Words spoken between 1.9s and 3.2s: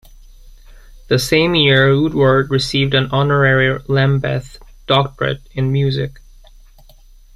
Woodward received an